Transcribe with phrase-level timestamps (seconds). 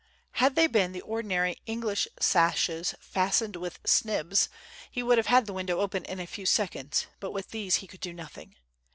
[0.31, 4.49] Had they been the ordinary English sashes fastened with snibs
[4.89, 7.87] he would have had the window open in a few seconds, but with these he
[7.87, 8.55] could do nothing.